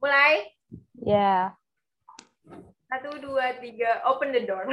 [0.00, 0.48] Mulai?
[0.96, 1.52] Ya.
[2.88, 4.00] Satu, dua, tiga.
[4.08, 4.64] Open the door.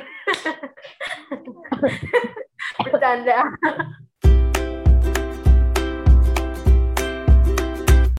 [2.88, 3.44] Bercanda.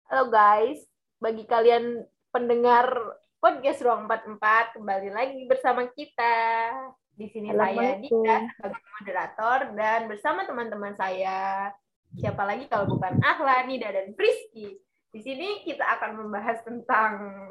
[0.05, 0.85] Halo guys,
[1.17, 2.92] bagi kalian pendengar
[3.40, 6.37] podcast Ruang 44, kembali lagi bersama kita.
[7.17, 7.97] Di sini saya.
[8.04, 11.72] Dika sebagai moderator dan bersama teman-teman saya.
[12.21, 14.77] Siapa lagi kalau bukan Ahla, Nida, dan Friski.
[15.19, 17.42] Di sini kita akan membahas tentang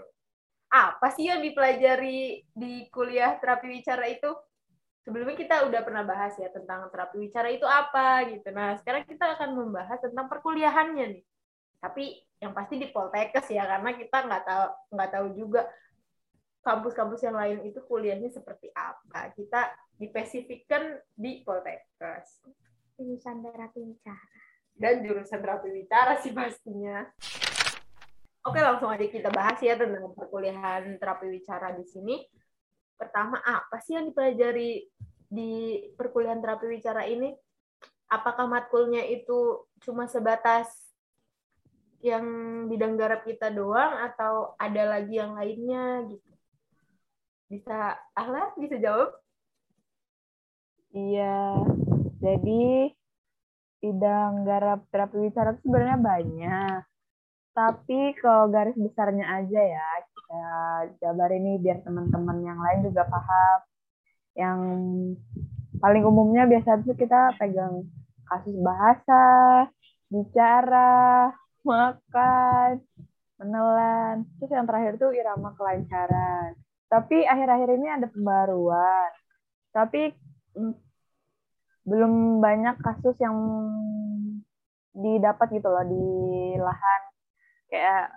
[0.72, 4.32] apa sih yang dipelajari di kuliah terapi wicara itu?
[5.04, 8.56] Sebelumnya kita udah pernah bahas ya tentang terapi wicara itu apa gitu.
[8.56, 11.26] Nah, sekarang kita akan membahas tentang perkuliahannya nih.
[11.84, 15.62] Tapi yang pasti di Poltekkes ya karena kita nggak tahu nggak tahu juga
[16.64, 19.36] kampus-kampus yang lain itu kuliahnya seperti apa.
[19.36, 22.48] Kita dispesifikkan di Poltekkes
[22.96, 24.40] jurusan terapi wicara.
[24.78, 27.02] dan jurusan terapi wicara sih pastinya.
[28.48, 32.16] Oke, langsung aja kita bahas ya tentang perkuliahan terapi wicara di sini.
[32.96, 34.88] Pertama, apa sih yang dipelajari
[35.28, 37.36] di perkuliahan terapi wicara ini?
[38.08, 40.72] Apakah matkulnya itu cuma sebatas
[42.00, 42.24] yang
[42.72, 46.32] bidang garap kita doang atau ada lagi yang lainnya gitu?
[47.52, 49.12] Bisa Ahla bisa jawab?
[50.96, 51.68] Iya.
[52.24, 52.96] Jadi
[53.84, 56.82] bidang garap terapi wicara itu sebenarnya banyak.
[57.58, 60.42] Tapi kalau garis besarnya aja ya, kita
[61.02, 63.60] jabar ini biar teman-teman yang lain juga paham.
[64.38, 64.60] Yang
[65.82, 67.82] paling umumnya biasa itu kita pegang
[68.30, 69.26] kasus bahasa,
[70.06, 71.34] bicara,
[71.66, 72.78] makan,
[73.42, 74.30] menelan.
[74.38, 76.54] Terus yang terakhir tuh irama kelancaran.
[76.94, 79.10] Tapi akhir-akhir ini ada pembaruan.
[79.74, 80.14] Tapi
[80.54, 80.76] mm,
[81.90, 83.34] belum banyak kasus yang
[84.94, 86.06] didapat gitu loh di
[86.62, 87.07] lahan
[87.68, 88.12] kayak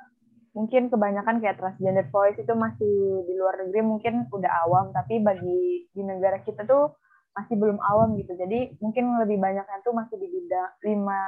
[0.51, 5.87] mungkin kebanyakan kayak transgender voice itu masih di luar negeri mungkin udah awam tapi bagi
[5.95, 6.98] di negara kita tuh
[7.39, 11.22] masih belum awam gitu jadi mungkin lebih banyaknya tuh masih di bidang lima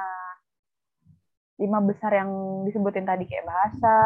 [1.63, 2.31] lima besar yang
[2.67, 3.97] disebutin tadi kayak bahasa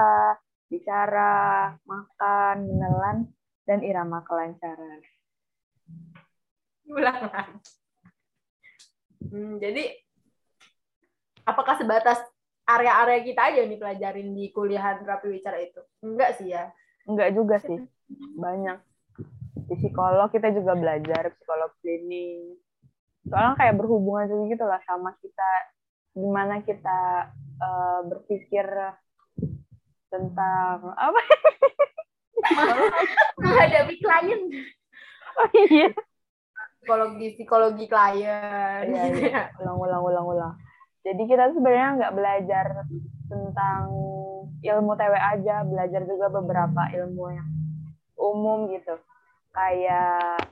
[0.69, 3.17] bicara makan menelan
[3.65, 5.01] dan irama kelancaran
[6.87, 7.19] ulang.
[9.27, 9.91] Hmm, jadi
[11.43, 12.21] apakah sebatas
[12.67, 15.79] area-area kita aja yang dipelajarin di kuliahan terapi wicara itu?
[16.03, 16.69] Enggak sih ya.
[17.07, 17.79] Enggak juga sih.
[18.35, 18.77] Banyak.
[19.71, 22.59] Di psikolog kita juga belajar psikolog klinis.
[23.27, 25.49] Soalnya kayak berhubungan juga gitu lah sama kita
[26.17, 28.67] gimana kita eh, berpikir
[30.11, 31.21] tentang apa?
[33.41, 34.41] Menghadapi klien.
[35.37, 35.93] Oh iya.
[36.81, 38.89] Psikologi psikologi klien.
[38.89, 39.53] Iya.
[39.61, 40.53] Ulang, ulang, ulang, ulang.
[41.07, 42.65] Jadi kita sebenarnya nggak belajar
[43.31, 43.83] tentang
[44.59, 47.49] ilmu TW aja, belajar juga beberapa ilmu yang
[48.19, 48.99] umum gitu.
[49.55, 50.43] Kayak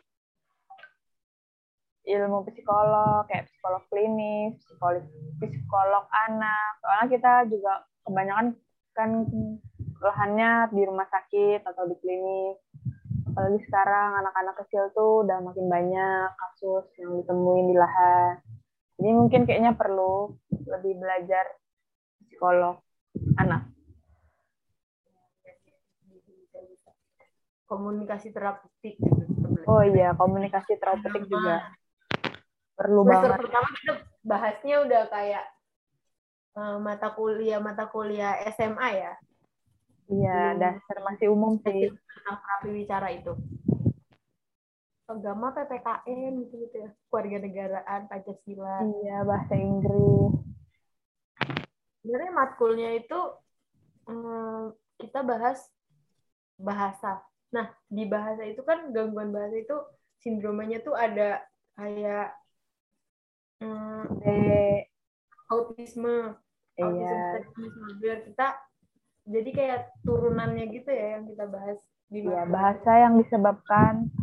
[2.07, 5.03] ilmu psikolog, kayak psikolog klinis, psikolog,
[5.43, 6.71] psikolog anak.
[6.79, 7.73] Soalnya kita juga
[8.07, 8.55] kebanyakan
[8.95, 9.09] kan
[9.99, 12.63] lahannya di rumah sakit atau di klinik.
[13.27, 18.39] Apalagi sekarang anak-anak kecil tuh udah makin banyak kasus yang ditemuin di lahan.
[18.95, 21.45] Jadi mungkin kayaknya perlu lebih belajar
[22.25, 22.81] psikolog
[23.37, 23.69] anak.
[27.65, 29.23] Komunikasi terapeutik gitu.
[29.65, 31.65] Oh iya, komunikasi terapeutik juga
[32.77, 33.41] perlu Semester banget.
[33.41, 35.45] pertama kita bahasnya udah kayak
[36.55, 39.13] eh, mata kuliah mata kuliah SMA ya
[40.05, 40.59] Iya, Hmm.
[40.61, 41.89] dasar masih umum sih.
[41.89, 43.33] tentang terapi wicara itu.
[45.05, 48.85] Agama PPKN gitu gitu ya, keluarga negaraan Pancasila.
[49.01, 50.33] Iya, bahasa Inggris.
[52.05, 53.17] Sebenarnya matkulnya itu
[54.13, 54.63] eh,
[55.01, 55.57] kita bahas
[56.61, 57.25] bahasa.
[57.49, 59.73] Nah, di bahasa itu kan gangguan bahasa itu
[60.21, 61.41] sindromanya tuh ada
[61.73, 62.29] kayak
[63.65, 64.85] eh, Eh,
[65.49, 66.37] autisme,
[66.77, 67.21] autism
[68.05, 68.21] iya.
[68.21, 68.47] Kita
[69.25, 71.81] jadi kayak turunannya gitu ya yang kita bahas
[72.13, 72.45] di matkul.
[72.53, 74.13] bahasa yang disebabkan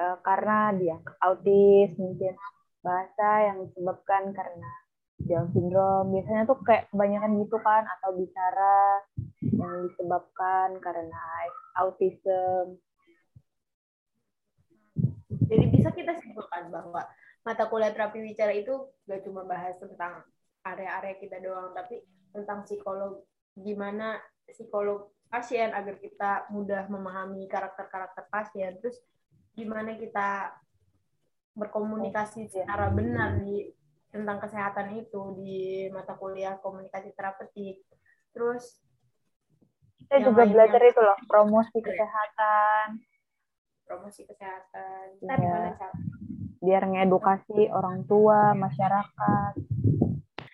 [0.00, 2.32] eh, karena dia autis mungkin.
[2.80, 4.70] Bahasa yang disebabkan karena
[5.26, 6.16] Down syndrome.
[6.16, 9.04] Biasanya tuh kayak kebanyakan gitu kan atau bicara
[9.40, 11.24] yang disebabkan karena
[11.80, 12.80] autism.
[15.50, 17.02] Jadi bisa kita simpulkan bahwa
[17.42, 20.22] mata kuliah terapi wicara itu gak cuma bahas tentang
[20.62, 23.24] area-area kita doang, tapi tentang psikolog
[23.56, 28.98] gimana psikolog pasien agar kita mudah memahami karakter-karakter pasien, terus
[29.56, 30.54] gimana kita
[31.56, 33.72] berkomunikasi secara benar di
[34.10, 37.82] tentang kesehatan itu di mata kuliah komunikasi terapeutik.
[38.34, 38.82] Terus
[40.06, 40.54] Kita juga lainnya.
[40.66, 42.98] belajar itu loh, promosi kesehatan,
[43.86, 45.04] promosi kesehatan.
[45.22, 45.26] Iya.
[45.26, 45.94] Ntar gimana cara?
[46.60, 49.52] biar ngedukasi orang tua, masyarakat.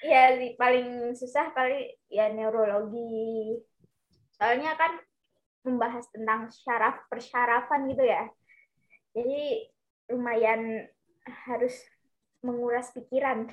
[0.07, 3.59] Iya, li- paling susah paling ya neurologi.
[4.37, 5.03] Soalnya kan
[5.67, 8.29] membahas tentang syaraf persyarafan gitu ya.
[9.17, 9.67] Jadi
[10.15, 10.87] lumayan
[11.27, 11.75] harus
[12.47, 13.51] menguras pikiran.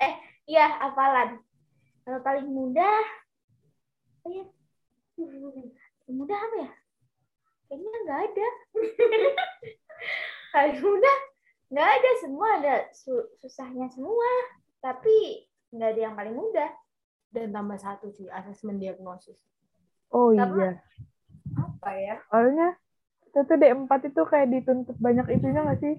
[0.00, 0.14] Eh,
[0.48, 1.40] iya hafalan.
[2.02, 3.02] Kalau paling mudah,
[4.24, 4.44] apa ya?
[6.08, 6.70] Mudah apa ya?
[7.66, 8.48] Kayaknya nggak ada.
[10.54, 11.16] paling mudah
[11.66, 14.30] nggak ada semua ada su- susahnya semua
[14.78, 15.42] tapi
[15.74, 16.70] nggak ada yang paling mudah
[17.26, 19.36] Dan tambah satu sih, asesmen diagnosis.
[20.14, 20.56] Oh Sama.
[20.56, 20.70] iya.
[21.58, 22.68] apa ya Soalnya
[23.34, 25.94] tuh D4 itu kayak dituntut banyak itunya nggak sih?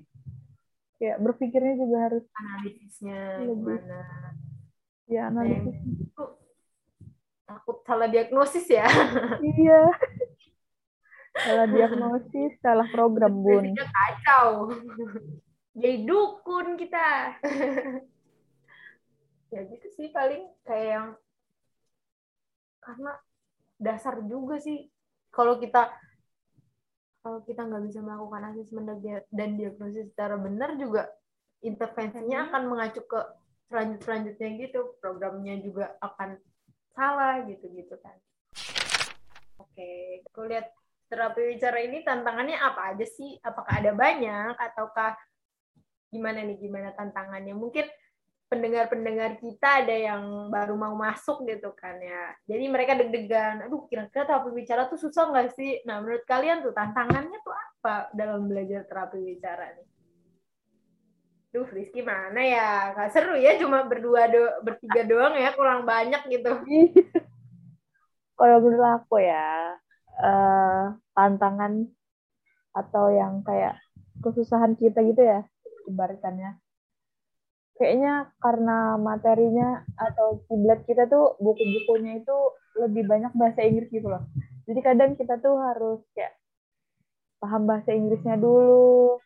[0.98, 3.78] Kayak berpikirnya juga harus analisisnya Lebih.
[3.78, 4.00] gimana
[5.08, 5.78] ya analisis.
[7.48, 8.84] takut salah diagnosis ya
[9.62, 9.82] Iya.
[11.38, 13.62] Salah diagnosis, salah program, Bun.
[13.72, 14.74] Jadinya kacau
[15.78, 17.38] jadi dukun kita
[19.54, 21.08] ya gitu sih paling kayak yang
[22.82, 23.14] karena
[23.78, 24.90] dasar juga sih
[25.30, 25.94] kalau kita
[27.28, 31.12] kalau kita nggak bisa melakukan asesmen dan dia- dan diagnosis secara benar juga
[31.60, 33.20] intervensinya akan mengacu ke
[33.68, 34.96] selanjut selanjutnya gitu.
[35.04, 36.40] Programnya juga akan
[36.96, 38.16] salah gitu gitu kan.
[39.60, 40.72] Oke aku lihat
[41.12, 43.36] terapi bicara ini tantangannya apa aja sih?
[43.44, 45.20] Apakah ada banyak ataukah
[46.08, 46.56] gimana nih?
[46.64, 47.52] Gimana tantangannya?
[47.52, 47.92] Mungkin
[48.48, 54.24] pendengar-pendengar kita ada yang baru mau masuk gitu kan ya jadi mereka deg-degan aduh kira-kira
[54.24, 58.88] terapi bicara tuh susah nggak sih nah menurut kalian tuh tantangannya tuh apa dalam belajar
[58.88, 59.88] terapi bicara nih
[61.48, 62.92] Duh, Rizky mana ya?
[62.92, 66.54] Gak seru ya, cuma berdua do bertiga doang ya, kurang banyak gitu.
[68.38, 69.74] Kalau menurut aku ya,
[70.22, 70.86] eh,
[71.16, 71.88] tantangan
[72.76, 73.80] atau yang kayak
[74.22, 75.48] kesusahan kita gitu ya,
[75.88, 76.60] ibaratkannya.
[77.78, 82.38] Kayaknya karena materinya atau kiblat kita tuh buku-bukunya itu
[82.82, 84.26] lebih banyak bahasa Inggris gitu loh.
[84.66, 86.34] Jadi kadang kita tuh harus kayak
[87.38, 89.22] paham bahasa Inggrisnya dulu.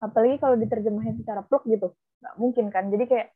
[0.00, 1.92] Apalagi kalau diterjemahin secara pluk gitu.
[2.24, 2.88] Nggak mungkin kan.
[2.88, 3.28] Jadi kayak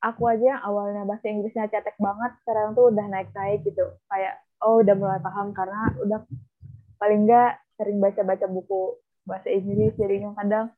[0.00, 3.84] aku aja yang awalnya bahasa Inggrisnya cetek banget, sekarang tuh udah naik-naik gitu.
[4.08, 6.20] Kayak, oh udah mulai paham karena udah
[6.98, 8.98] paling nggak sering baca-baca buku
[9.28, 10.72] bahasa Inggris, jadinya kadang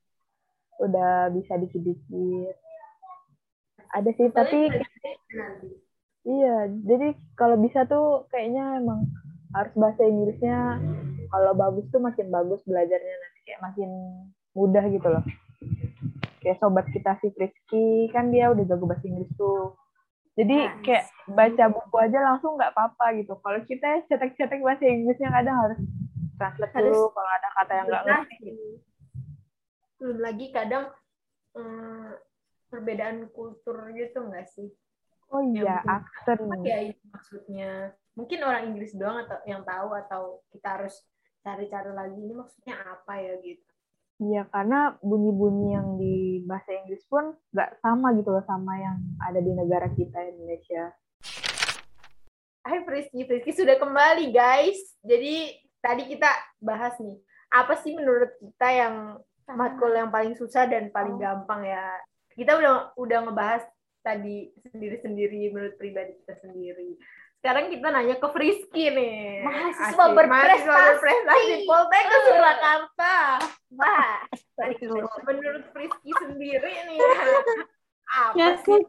[0.79, 2.55] udah bisa dikit-dikit.
[3.91, 4.71] Ada sih, tapi
[6.23, 9.11] iya, jadi kalau bisa tuh kayaknya emang
[9.51, 10.79] harus bahasa Inggrisnya
[11.31, 13.91] kalau bagus tuh makin bagus belajarnya nanti kayak makin
[14.55, 15.25] mudah gitu loh.
[16.41, 19.75] Kayak sobat kita si Rizky kan dia udah jago bahasa Inggris tuh.
[20.39, 20.79] Jadi Nice.
[20.87, 23.35] kayak baca buku aja langsung nggak apa-apa gitu.
[23.43, 25.79] Kalau kita cetek-cetek bahasa Inggrisnya kadang harus
[26.39, 28.51] translate dulu kalau ada kata yang nggak ngerti.
[30.01, 30.89] Belum lagi kadang
[31.61, 32.11] eh,
[32.73, 34.73] perbedaan kultur gitu nggak sih?
[35.29, 36.49] Oh iya, aksen.
[36.65, 37.93] Ya itu maksudnya?
[38.17, 40.97] Mungkin orang Inggris doang atau yang tahu atau kita harus
[41.45, 43.71] cari-cari lagi ini maksudnya apa ya gitu.
[44.21, 49.41] Iya, karena bunyi-bunyi yang di bahasa Inggris pun nggak sama gitu loh sama yang ada
[49.41, 50.97] di negara kita Indonesia.
[52.65, 54.97] Hai Frisky, Frisky sudah kembali guys.
[55.05, 56.29] Jadi tadi kita
[56.61, 57.17] bahas nih,
[57.53, 58.95] apa sih menurut kita yang
[59.53, 61.21] matkul yang paling susah dan paling Oh.
[61.21, 61.87] gampang ya?
[62.31, 63.63] Kita udah udah ngebahas
[64.01, 66.97] tadi sendiri-sendiri menurut pribadi kita sendiri.
[67.37, 69.41] Sekarang kita nanya ke Frisky nih.
[69.43, 70.61] Mahasiswa Asik, berprestasi.
[70.69, 73.17] mahasiswa berprestasi Poltekkes Surakarta.
[73.77, 74.13] Wah,
[75.25, 76.99] menurut Frisky sendiri nih
[78.11, 78.83] apa Ya, sih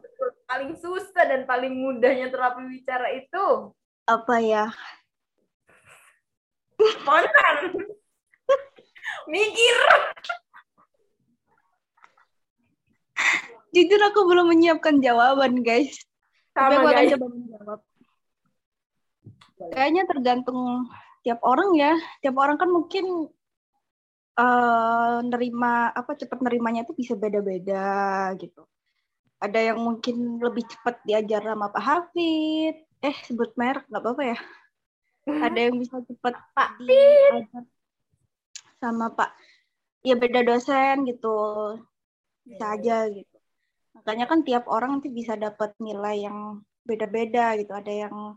[0.44, 3.72] paling susah dan paling mudahnya terapi bicara itu?
[4.04, 4.66] Apa ya?
[6.76, 7.56] Spontan.
[9.24, 9.76] Mikir.
[13.72, 15.96] Jujur aku belum menyiapkan jawaban, guys.
[16.52, 17.12] Tapi Sama aku akan guys.
[17.16, 17.80] coba menjawab.
[19.72, 20.60] Kayaknya tergantung
[21.24, 21.92] tiap orang ya.
[22.20, 23.32] Tiap orang kan mungkin
[24.32, 28.64] eh nerima apa cepat nerimanya itu bisa beda-beda gitu.
[29.40, 32.76] Ada yang mungkin lebih cepat diajar sama Pak Hafid.
[33.02, 34.38] Eh, sebut merek nggak apa-apa ya.
[35.26, 37.64] Ada yang bisa cepat Pak diajar
[38.82, 39.30] sama Pak.
[40.02, 41.38] Ya beda dosen gitu.
[42.42, 43.31] Bisa aja gitu.
[44.02, 47.70] Makanya kan tiap orang nanti bisa dapat nilai yang beda-beda gitu.
[47.70, 48.34] Ada yang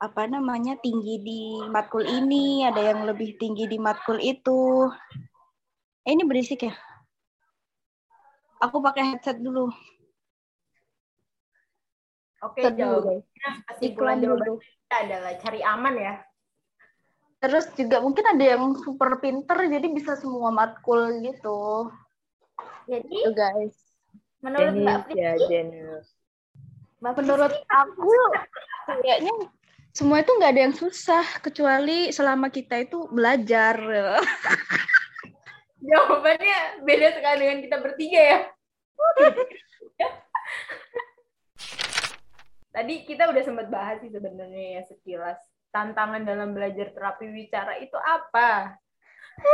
[0.00, 4.88] apa namanya tinggi di matkul ini, ada yang lebih tinggi di matkul itu.
[6.08, 6.72] Eh, ini berisik ya?
[8.64, 9.68] Aku pakai headset dulu.
[12.40, 13.20] Oke, jawabannya
[13.68, 14.54] kesimpulan Iklan jawaban dulu.
[14.64, 16.14] kita adalah cari aman ya.
[17.40, 21.92] Terus juga mungkin ada yang super pinter jadi bisa semua matkul gitu.
[22.88, 23.89] Jadi Tuh guys.
[24.40, 26.06] Menurut Mbak Genius Fritzi, ya, genius.
[27.00, 28.12] Mbak Menurut aku
[29.00, 29.34] kayaknya
[29.90, 33.76] semua itu nggak ada yang susah kecuali selama kita itu belajar.
[35.80, 38.38] jawabannya beda sekali dengan kita bertiga ya.
[42.70, 45.40] Tadi kita udah sempat bahas sih sebenarnya ya sekilas.
[45.74, 48.78] Tantangan dalam belajar terapi wicara itu apa?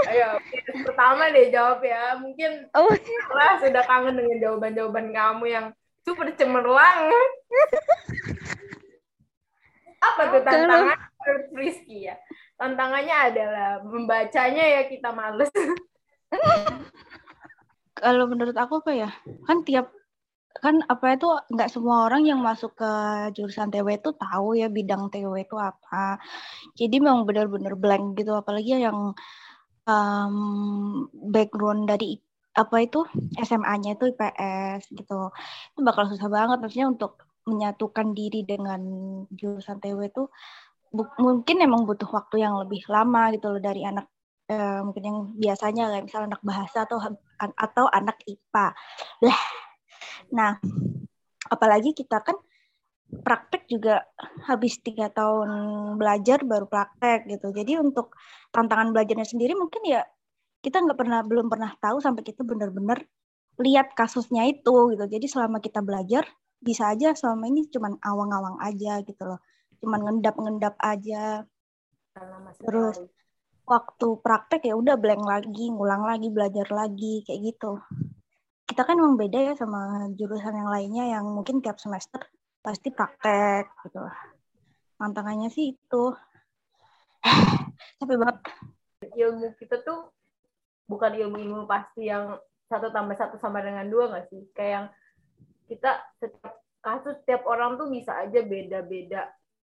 [0.06, 0.38] Ayo,
[0.84, 2.18] pertama deh jawab ya.
[2.18, 2.90] Mungkin Oh,
[3.34, 5.66] lah sudah kangen dengan jawaban-jawaban kamu yang
[6.06, 7.10] super cemerlang.
[10.02, 12.16] Apa tuh tantangan menurut Rizky ya?
[12.56, 15.50] Tantangannya adalah membacanya ya kita males.
[17.96, 19.10] kalau menurut aku apa ya?
[19.48, 19.90] Kan tiap
[20.56, 22.92] kan apa itu nggak semua orang yang masuk ke
[23.36, 26.16] jurusan TW itu tahu ya bidang TW itu apa.
[26.78, 29.12] Jadi memang benar-benar blank gitu apalagi yang
[29.86, 32.18] um, background dari
[32.56, 33.04] apa itu
[33.36, 35.30] SMA-nya itu IPS gitu.
[35.76, 38.80] Itu bakal susah banget maksudnya untuk menyatukan diri dengan
[39.30, 40.26] jurusan TW itu
[41.20, 44.08] mungkin emang butuh waktu yang lebih lama gitu loh dari anak
[44.48, 46.98] eh, mungkin yang biasanya kayak misal anak bahasa atau
[47.38, 48.66] atau anak IPA.
[49.26, 49.40] Lah.
[50.32, 50.58] Nah,
[51.46, 52.34] apalagi kita kan
[53.06, 54.02] praktek juga
[54.50, 55.48] habis tiga tahun
[55.94, 57.54] belajar baru praktek gitu.
[57.54, 58.14] Jadi untuk
[58.50, 60.02] tantangan belajarnya sendiri mungkin ya
[60.58, 63.06] kita nggak pernah belum pernah tahu sampai kita benar-benar
[63.62, 65.04] lihat kasusnya itu gitu.
[65.06, 66.26] Jadi selama kita belajar
[66.58, 69.40] bisa aja selama ini cuman awang-awang aja gitu loh.
[69.78, 71.46] Cuman ngendap-ngendap aja.
[72.58, 72.98] Terus
[73.66, 77.78] waktu praktek ya udah blank lagi, ngulang lagi, belajar lagi kayak gitu.
[78.66, 82.18] Kita kan emang beda ya sama jurusan yang lainnya yang mungkin tiap semester
[82.66, 84.02] pasti praktek gitu.
[84.98, 86.04] Tantangannya sih itu.
[88.02, 88.38] Capek banget.
[89.06, 90.10] ilmu kita tuh
[90.90, 92.34] bukan ilmu-ilmu pasti yang
[92.66, 94.42] satu tambah satu sama dengan dua nggak sih?
[94.50, 94.86] Kayak yang
[95.70, 99.30] kita setiap kasus setiap orang tuh bisa aja beda-beda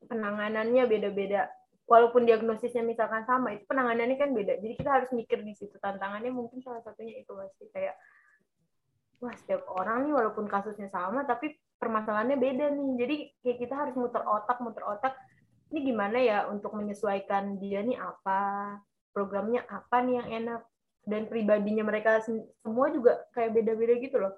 [0.06, 1.52] penanganannya beda-beda.
[1.88, 4.60] Walaupun diagnosisnya misalkan sama, itu penanganannya kan beda.
[4.60, 7.96] Jadi kita harus mikir di situ tantangannya mungkin salah satunya itu pasti kayak
[9.24, 12.90] wah setiap orang nih walaupun kasusnya sama tapi permasalahannya beda nih.
[12.98, 15.14] Jadi kayak kita harus muter otak, muter otak.
[15.74, 18.78] Ini gimana ya untuk menyesuaikan dia nih apa,
[19.12, 20.62] programnya apa nih yang enak
[21.08, 24.34] dan pribadinya mereka sem- semua juga kayak beda-beda gitu loh.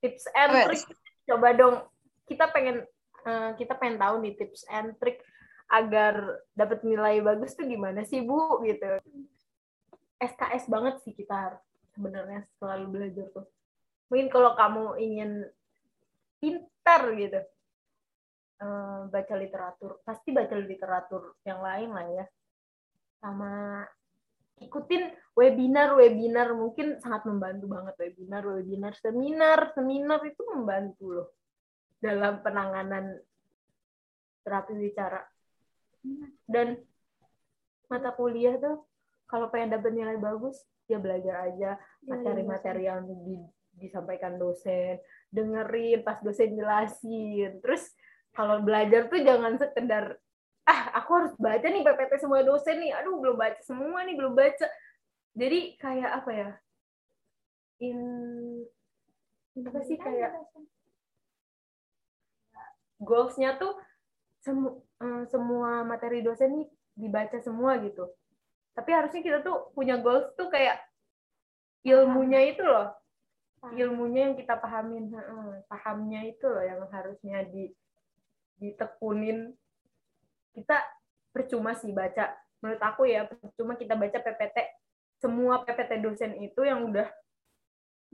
[0.00, 0.82] Tips and trick
[1.28, 1.84] coba dong
[2.24, 2.84] kita pengen
[3.28, 5.20] eh, kita pengen tahu nih tips and trick
[5.68, 8.98] agar dapat nilai bagus tuh gimana sih Bu gitu.
[10.18, 11.60] SKS banget sih kita
[11.94, 13.46] sebenarnya selalu belajar tuh.
[14.08, 15.30] Mungkin kalau kamu ingin
[16.40, 17.40] pintar gitu.
[18.58, 22.26] Eh, baca literatur pasti baca literatur yang lain lah ya.
[23.22, 23.86] Sama
[24.58, 27.94] ikutin webinar webinar mungkin sangat membantu banget.
[28.02, 31.28] Webinar webinar seminar seminar itu membantu loh
[32.02, 33.22] dalam penanganan
[34.42, 35.22] terapi bicara.
[36.42, 36.82] Dan
[37.86, 38.90] mata kuliah tuh
[39.30, 44.98] kalau pengen dapat nilai bagus ya belajar aja materi-materi yang di- disampaikan dosen
[45.28, 47.60] dengerin pas dosen jelasin.
[47.60, 47.92] Terus
[48.32, 50.16] kalau belajar tuh jangan sekedar
[50.68, 52.92] ah aku harus baca nih PPT semua dosen nih.
[53.00, 54.66] Aduh belum baca semua nih belum baca.
[55.38, 56.50] Jadi kayak apa ya?
[57.78, 57.98] In
[59.58, 60.34] apa sih kayak
[62.98, 63.78] goalsnya tuh
[64.42, 66.68] semu- eh, semua materi dosen nih
[66.98, 68.10] dibaca semua gitu.
[68.74, 70.78] Tapi harusnya kita tuh punya goals tuh kayak
[71.86, 72.90] ilmunya itu loh
[73.74, 75.10] ilmunya yang kita pahamin
[75.66, 77.74] pahamnya itu loh yang harusnya di
[78.58, 79.54] ditekunin.
[80.54, 80.78] Kita
[81.30, 82.34] percuma sih baca.
[82.58, 84.56] Menurut aku ya percuma kita baca PPT
[85.18, 87.06] semua PPT dosen itu yang udah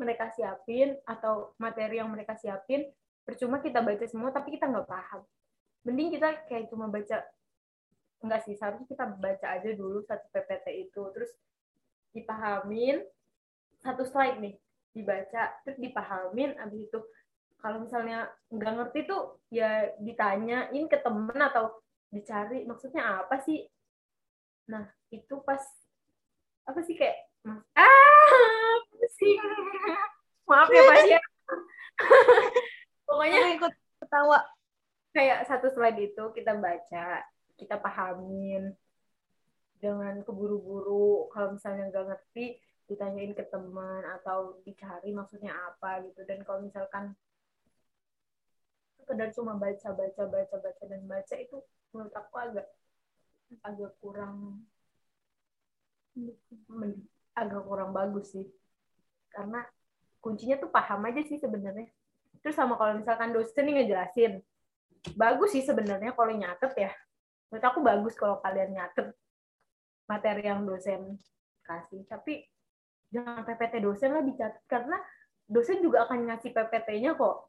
[0.01, 2.89] mereka siapin atau materi yang mereka siapin
[3.25, 5.25] percuma kita baca semua tapi kita nggak paham.
[5.85, 7.25] Mending kita kayak cuma baca.
[8.25, 11.03] Enggak sih seharusnya kita baca aja dulu satu PPT itu.
[11.13, 11.33] Terus
[12.17, 13.05] dipahamin.
[13.85, 14.57] Satu slide nih
[14.95, 17.01] dibaca terus dipahamin abis itu
[17.59, 21.73] kalau misalnya nggak ngerti tuh ya ditanyain ke temen atau
[22.13, 23.65] dicari maksudnya apa sih?
[24.71, 25.61] Nah itu pas
[26.69, 27.17] apa sih kayak
[27.77, 29.41] ah pusing
[30.49, 31.23] maaf ya pasien
[33.09, 34.39] pokoknya Aku ikut ketawa.
[35.15, 37.23] kayak satu slide itu kita baca
[37.55, 38.75] kita pahamin
[39.79, 41.31] dengan keburu-buru.
[41.31, 46.21] Kalau misalnya nggak ngerti ditanyain ke teman atau dicari maksudnya apa gitu.
[46.29, 47.17] Dan kalau misalkan
[49.01, 51.61] sekedar cuma baca baca baca baca dan baca itu
[51.93, 52.67] menurut aku agak
[53.61, 54.65] agak kurang
[57.37, 58.47] agak kurang bagus sih.
[59.33, 59.65] Karena
[60.25, 61.89] kuncinya tuh paham aja sih sebenarnya.
[62.41, 64.33] Terus sama kalau misalkan dosen nih ngejelasin
[65.13, 66.93] bagus sih sebenarnya kalau nyatet ya.
[67.53, 69.13] Menurut aku bagus kalau kalian nyatet
[70.09, 71.21] materi yang dosen
[71.65, 72.05] kasih.
[72.09, 72.54] Tapi
[73.15, 74.99] jangan PPT dosen lah dicatat karena
[75.47, 77.47] dosen juga akan ngasih PPT-nya kok.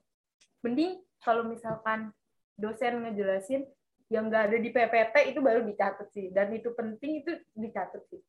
[0.61, 2.13] Mending kalau misalkan
[2.53, 3.65] dosen ngejelasin
[4.13, 6.29] yang nggak ada di PPT itu baru dicatat sih.
[6.29, 8.21] Dan itu penting itu dicatat sih.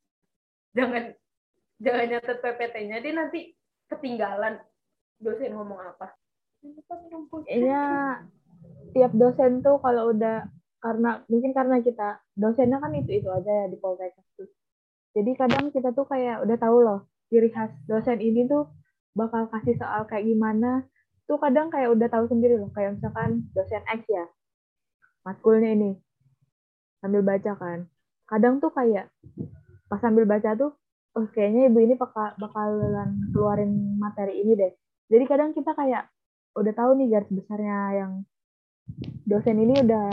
[0.73, 1.13] Jangan
[1.77, 3.53] jangan nyatet PPT-nya dia nanti
[3.93, 4.57] ketinggalan
[5.21, 6.17] dosen ngomong apa.
[7.45, 7.83] Kayaknya
[8.97, 10.49] tiap dosen tuh kalau udah
[10.81, 14.49] karena mungkin karena kita dosennya kan itu itu aja ya di Poltekkes tuh.
[15.17, 18.71] Jadi kadang kita tuh kayak udah tahu loh ciri khas dosen ini tuh
[19.17, 20.87] bakal kasih soal kayak gimana.
[21.27, 22.71] Tuh kadang kayak udah tahu sendiri loh.
[22.71, 24.25] Kayak misalkan dosen X ya,
[25.27, 25.91] matkulnya ini
[27.03, 27.91] sambil baca kan.
[28.27, 29.11] Kadang tuh kayak
[29.91, 30.75] pas sambil baca tuh,
[31.19, 34.73] oh kayaknya ibu ini bakal bakalan keluarin materi ini deh.
[35.11, 36.11] Jadi kadang kita kayak
[36.57, 38.13] udah tahu nih garis besarnya yang
[39.27, 40.09] dosen ini udah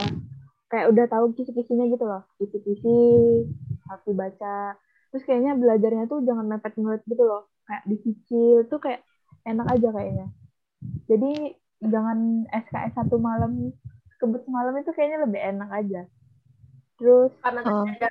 [0.68, 2.98] kayak udah tahu kisi-kisinya gitu loh kisi-kisi
[3.86, 4.74] harus dibaca
[5.14, 7.46] terus kayaknya belajarnya tuh jangan mepet ngulet gitu loh.
[7.70, 9.06] Kayak dicicil tuh kayak
[9.46, 10.28] enak aja kayaknya.
[11.06, 11.54] Jadi
[11.86, 13.70] jangan SKS satu malam
[14.18, 16.02] kebut semalam itu kayaknya lebih enak aja.
[16.98, 18.10] Terus karena ada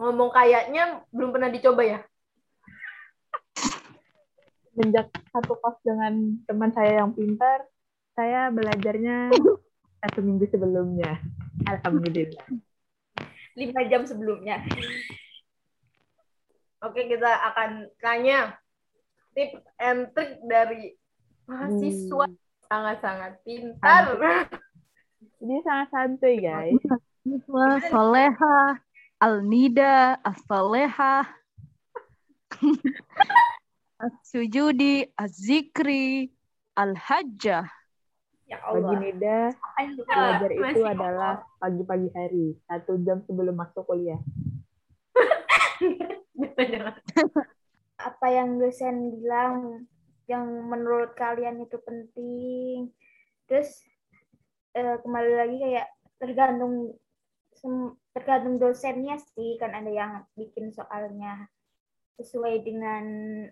[0.00, 2.00] ngomong kayaknya belum pernah dicoba ya?
[4.72, 7.68] Sejak satu kos dengan teman saya yang pintar
[8.16, 9.36] saya belajarnya
[10.00, 11.20] satu minggu sebelumnya.
[11.68, 12.48] Alhamdulillah.
[13.52, 14.64] Lima jam sebelumnya
[16.82, 18.58] oke kita akan tanya
[19.32, 20.94] tip and trick dari
[21.48, 22.26] mahasiswa
[22.68, 24.16] sangat-sangat pintar.
[25.42, 26.78] Jadi sangat santuy guys.
[27.46, 28.82] Wah, Soleha,
[29.22, 31.22] Alnida, As-Soleha,
[34.02, 36.34] As-Sujudi, Az-Zikri,
[36.74, 37.70] Al-Hajjah.
[38.52, 39.38] ya bagi Allah Nida
[40.04, 44.20] belajar itu adalah pagi-pagi hari satu jam sebelum masuk kuliah.
[48.08, 49.86] Apa yang dosen bilang
[50.26, 52.90] yang menurut kalian itu penting.
[53.46, 53.84] Terus
[54.74, 56.96] eh, kembali lagi kayak tergantung
[58.10, 61.46] tergantung dosennya sih kan ada yang bikin soalnya
[62.18, 63.04] sesuai dengan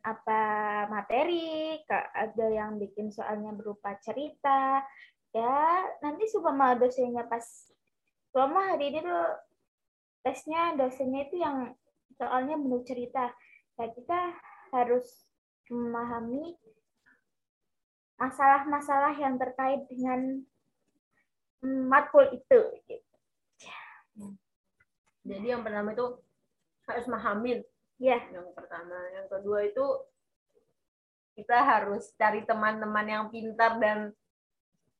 [0.02, 0.42] apa
[0.90, 4.82] materi, ada yang bikin soalnya berupa cerita.
[5.30, 7.70] Ya, nanti supaya dosennya pas
[8.30, 9.26] Selama hari ini tuh
[10.22, 11.74] tesnya dosennya itu yang
[12.20, 13.33] soalnya bentuk cerita.
[13.80, 14.20] Ya, kita
[14.76, 15.24] harus
[15.72, 16.61] memahami
[18.20, 20.44] masalah-masalah yang terkait dengan
[21.64, 22.61] matkul itu.
[22.85, 23.09] gitu.
[25.24, 26.20] jadi yang pertama itu
[26.85, 27.64] harus memahami
[28.00, 29.85] Ya, yang pertama yang kedua itu
[31.37, 34.16] kita harus cari teman-teman yang pintar dan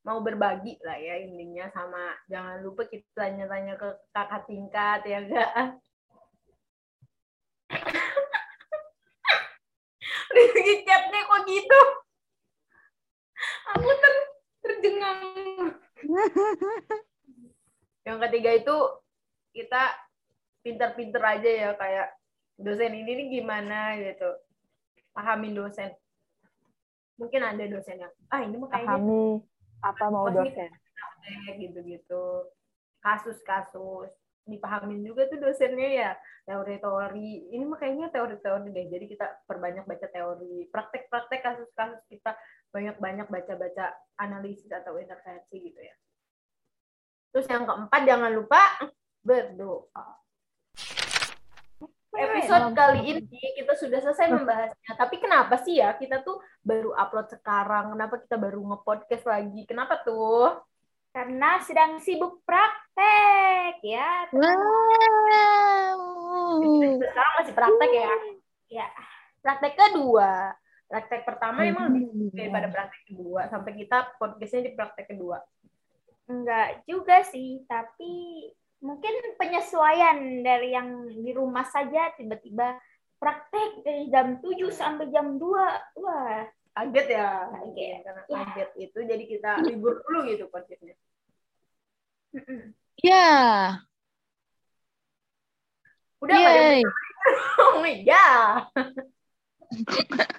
[0.04, 5.80] mau berbagi lah ya intinya sama jangan lupa kita tanya-tanya ke kakak tingkat ya enggak
[10.30, 11.80] Rizky chatnya kok gitu?
[13.74, 14.14] Aku ter
[14.60, 15.20] terjengang
[18.04, 18.76] yang ketiga itu
[19.56, 19.82] kita
[20.60, 22.08] pinter-pinter aja ya kayak
[22.60, 24.30] dosen ini nih gimana gitu.
[25.16, 25.90] Pahamin dosen.
[27.20, 29.24] Mungkin ada dosen yang ah ini mah kayaknya pahami
[29.80, 30.70] apa mau dosen.
[31.60, 32.24] gitu-gitu.
[33.00, 34.12] Kasus-kasus
[34.48, 36.11] dipahamin juga tuh dosennya ya
[36.48, 37.53] teori-teori.
[37.55, 38.87] Ini mah kayaknya teori-teori deh.
[38.90, 42.35] Jadi kita perbanyak baca teori praktek-praktek kasus-kasus kita.
[42.70, 45.94] Banyak-banyak baca-baca analisis atau intervensi gitu ya.
[47.31, 48.62] Terus yang keempat jangan lupa
[49.22, 50.18] berdoa.
[52.11, 54.92] Episode kali ini kita sudah selesai membahasnya.
[54.98, 57.94] Tapi kenapa sih ya kita tuh baru upload sekarang?
[57.94, 59.62] Kenapa kita baru nge-podcast lagi?
[59.64, 60.59] Kenapa tuh
[61.11, 64.31] karena sedang sibuk praktek ya.
[64.31, 65.99] Wow.
[66.99, 68.11] sekarang masih praktek ya
[68.70, 68.87] Ya,
[69.42, 70.55] praktek kedua
[70.87, 75.42] praktek pertama emang lebih daripada praktek kedua sampai kita podcastnya di praktek kedua
[76.31, 78.46] enggak juga sih, tapi
[78.81, 82.79] mungkin penyesuaian dari yang di rumah saja tiba-tiba
[83.20, 86.01] praktek dari jam 7 sampai jam 2.
[86.01, 86.46] Wah,
[86.80, 87.96] kaget ya Kaget.
[88.00, 88.36] karena Ya.
[88.48, 90.44] kaget itu jadi kita libur dulu gitu
[92.32, 92.72] mm-mm.
[93.00, 93.32] Ya,
[96.20, 96.84] udah nggak ada yay.
[97.60, 98.64] oh my god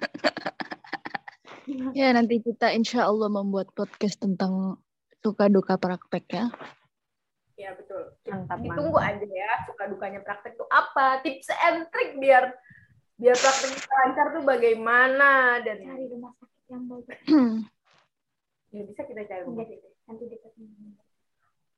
[1.96, 4.82] Ya, nanti kita insya Allah membuat podcast tentang
[5.22, 6.50] suka duka prakteknya.
[7.54, 8.18] Ya betul.
[8.26, 12.50] Mantap, Ditunggu aja ya suka dukanya praktek itu apa, tips and trik biar
[13.22, 15.30] biar praktek kita lancar tuh bagaimana
[15.62, 17.06] dan Cari rumah sakit yang bagus.
[18.74, 19.92] ya bisa kita cari rumah Nanti sakit.
[20.10, 20.52] nanti dekat.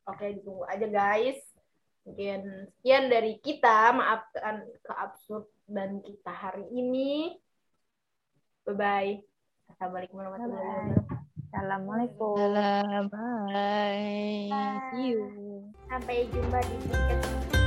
[0.04, 1.40] Oke, ditunggu aja guys.
[2.04, 2.40] Mungkin
[2.72, 3.92] sekian dari kita.
[3.92, 7.36] Maafkan keabsurd dan kita hari ini.
[8.64, 9.20] Bye-bye.
[9.68, 11.04] Assalamualaikum warahmatullahi wabarakatuh.
[11.48, 12.36] Assalamualaikum.
[12.36, 14.48] Dalam, bye.
[14.92, 15.20] See you.
[15.88, 17.63] Sampai jumpa di podcast